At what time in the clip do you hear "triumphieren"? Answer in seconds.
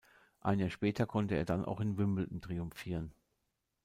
2.41-3.13